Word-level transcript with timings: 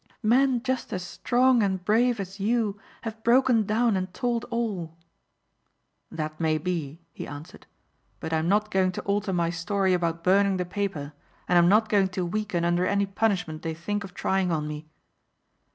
"Men 0.23 0.63
just 0.63 0.91
as 0.93 1.03
strong 1.03 1.61
and 1.61 1.85
brave 1.85 2.19
as 2.19 2.39
you 2.39 2.79
have 3.03 3.23
broken 3.23 3.65
down 3.67 3.95
and 3.95 4.11
told 4.15 4.45
all." 4.45 4.97
"That 6.09 6.39
may 6.39 6.57
be," 6.57 7.03
he 7.11 7.27
answered, 7.27 7.67
"but 8.19 8.33
I 8.33 8.39
am 8.39 8.49
not 8.49 8.71
going 8.71 8.91
to 8.93 9.01
alter 9.03 9.31
my 9.31 9.51
story 9.51 9.93
about 9.93 10.23
burning 10.23 10.57
the 10.57 10.65
paper 10.65 11.13
and 11.47 11.55
I 11.55 11.59
am 11.61 11.69
not 11.69 11.87
going 11.87 12.07
to 12.17 12.25
weaken 12.25 12.65
under 12.65 12.87
any 12.87 13.05
punishment 13.05 13.61
they 13.61 13.75
think 13.75 14.03
of 14.03 14.15
trying 14.15 14.51
on 14.51 14.67
me." 14.67 14.87